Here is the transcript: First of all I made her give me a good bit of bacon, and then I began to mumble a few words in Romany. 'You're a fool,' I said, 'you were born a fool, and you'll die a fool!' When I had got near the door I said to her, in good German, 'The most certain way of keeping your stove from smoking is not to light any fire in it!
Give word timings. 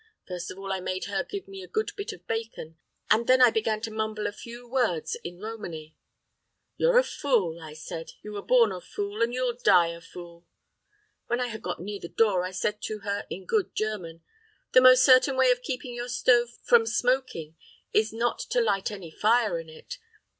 First 0.27 0.49
of 0.49 0.57
all 0.57 0.73
I 0.73 0.79
made 0.79 1.05
her 1.05 1.23
give 1.23 1.47
me 1.47 1.61
a 1.61 1.67
good 1.67 1.91
bit 1.95 2.11
of 2.11 2.25
bacon, 2.25 2.79
and 3.11 3.27
then 3.27 3.39
I 3.39 3.51
began 3.51 3.81
to 3.81 3.91
mumble 3.91 4.25
a 4.25 4.31
few 4.31 4.67
words 4.67 5.13
in 5.23 5.37
Romany. 5.39 5.95
'You're 6.75 6.97
a 6.97 7.03
fool,' 7.03 7.59
I 7.61 7.73
said, 7.75 8.13
'you 8.23 8.31
were 8.31 8.41
born 8.41 8.71
a 8.71 8.81
fool, 8.81 9.21
and 9.21 9.31
you'll 9.31 9.53
die 9.53 9.89
a 9.89 10.01
fool!' 10.01 10.47
When 11.27 11.39
I 11.39 11.49
had 11.49 11.61
got 11.61 11.81
near 11.83 11.99
the 11.99 12.09
door 12.09 12.43
I 12.43 12.49
said 12.49 12.81
to 12.81 13.01
her, 13.01 13.27
in 13.29 13.45
good 13.45 13.75
German, 13.75 14.23
'The 14.71 14.81
most 14.81 15.05
certain 15.05 15.37
way 15.37 15.51
of 15.51 15.61
keeping 15.61 15.93
your 15.93 16.09
stove 16.09 16.49
from 16.63 16.87
smoking 16.87 17.55
is 17.93 18.11
not 18.11 18.39
to 18.39 18.59
light 18.59 18.89
any 18.89 19.11
fire 19.11 19.59
in 19.59 19.69
it! 19.69 19.99